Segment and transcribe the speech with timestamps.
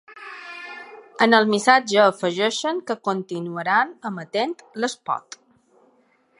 [1.25, 5.39] En el missatge afegeixen que continuaran emetent l’espot.